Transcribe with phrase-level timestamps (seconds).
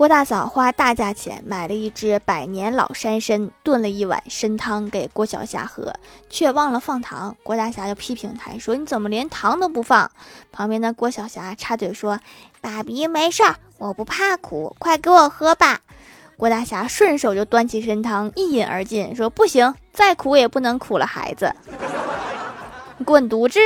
[0.00, 5.92] 郭大嫂花大价钱买了一只百年老山参，炖了一碗参汤给郭小霞喝，
[6.30, 7.36] 却忘了放糖。
[7.42, 10.10] 郭大侠就批评他说：“你怎么连糖都不放？”
[10.50, 12.18] 旁边的郭小霞插嘴说
[12.62, 15.80] ：“爸比没事儿，我不怕苦，快给我喝吧。”
[16.38, 21.54] 郭大侠顺手就端起参汤一饮而尽，说：“不行，再苦也不能苦了孩子，
[23.04, 23.60] 滚犊子！”